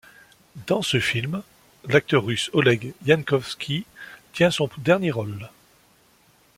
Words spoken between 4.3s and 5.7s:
tient son dernier rôle.